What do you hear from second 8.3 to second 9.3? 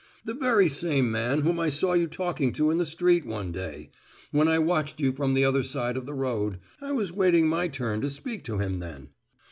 to him then.